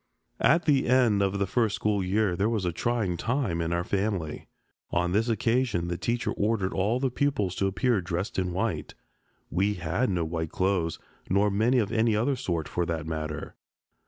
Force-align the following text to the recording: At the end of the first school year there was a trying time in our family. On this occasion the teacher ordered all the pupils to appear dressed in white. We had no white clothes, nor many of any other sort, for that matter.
At 0.39 0.65
the 0.65 0.87
end 0.87 1.21
of 1.21 1.37
the 1.37 1.45
first 1.45 1.75
school 1.75 2.03
year 2.03 2.35
there 2.35 2.49
was 2.49 2.65
a 2.65 2.71
trying 2.71 3.17
time 3.17 3.61
in 3.61 3.71
our 3.71 3.83
family. 3.83 4.47
On 4.89 5.11
this 5.11 5.29
occasion 5.29 5.89
the 5.89 5.95
teacher 5.97 6.31
ordered 6.31 6.73
all 6.73 6.99
the 6.99 7.11
pupils 7.11 7.53
to 7.57 7.67
appear 7.67 8.01
dressed 8.01 8.39
in 8.39 8.51
white. 8.51 8.95
We 9.51 9.75
had 9.75 10.09
no 10.09 10.25
white 10.25 10.49
clothes, 10.49 10.97
nor 11.29 11.51
many 11.51 11.77
of 11.77 11.91
any 11.91 12.15
other 12.15 12.35
sort, 12.35 12.67
for 12.67 12.83
that 12.87 13.05
matter. 13.05 13.53